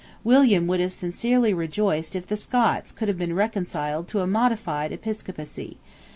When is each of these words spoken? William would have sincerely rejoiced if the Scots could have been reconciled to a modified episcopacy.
William 0.23 0.65
would 0.65 0.79
have 0.79 0.91
sincerely 0.91 1.53
rejoiced 1.53 2.15
if 2.15 2.25
the 2.25 2.35
Scots 2.35 2.91
could 2.91 3.07
have 3.07 3.19
been 3.19 3.35
reconciled 3.35 4.07
to 4.07 4.21
a 4.21 4.25
modified 4.25 4.91
episcopacy. 4.91 5.77